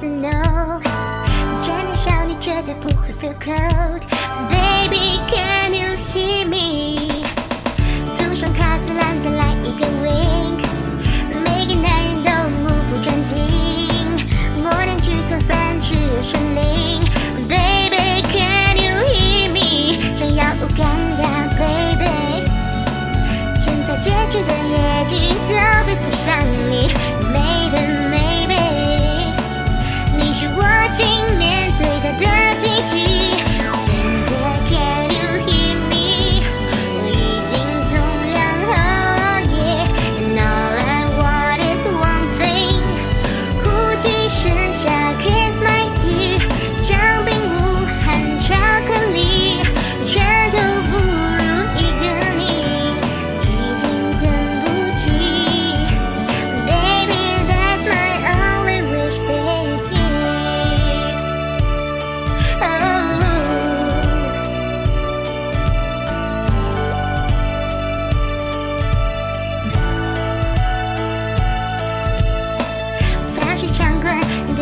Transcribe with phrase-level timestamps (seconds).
[0.00, 0.80] to know
[1.62, 4.02] 这年少你觉得不会 feel cold
[4.50, 5.65] Baby Can
[30.42, 31.35] you watching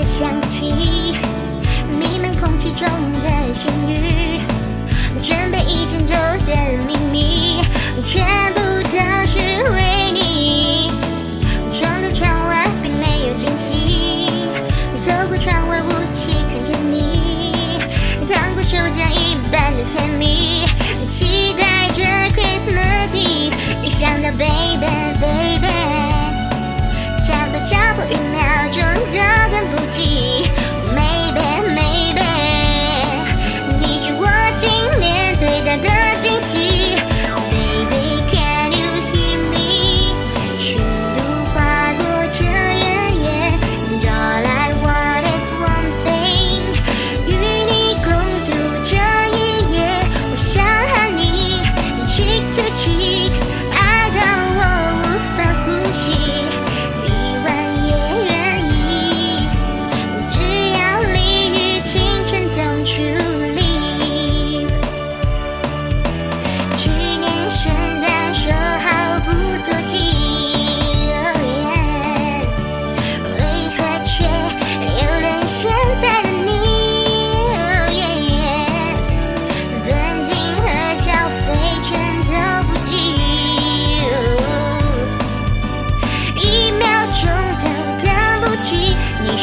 [0.04, 0.66] 想起
[1.88, 2.86] 弥漫空气中
[3.22, 4.38] 的咸鱼，
[5.22, 6.14] 准备一整周
[6.46, 6.54] 的
[6.86, 7.64] 秘密，
[8.04, 9.38] 全部都是
[9.72, 10.90] 为你。
[11.72, 14.28] 窗的窗外并没有惊喜，
[15.00, 17.50] 透过窗外雾气看着你，
[18.28, 20.66] 糖果手掌一般的甜蜜，
[21.08, 22.02] 期待着
[22.36, 23.54] Christmas Eve。
[23.82, 24.86] 一想到 baby
[25.18, 25.66] baby，
[27.26, 28.53] 加不加不一秒。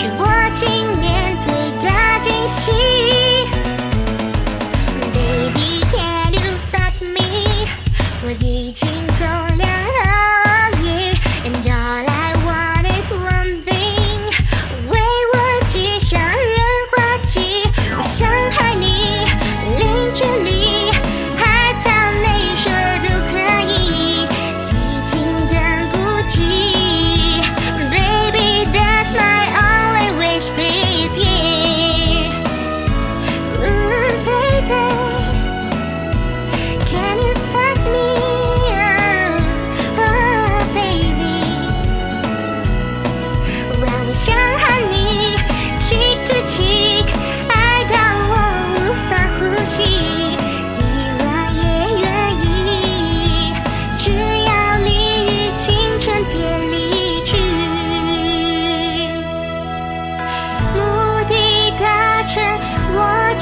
[0.02, 0.26] 是我
[0.56, 1.01] 今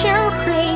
[0.01, 0.07] 就
[0.45, 0.68] 会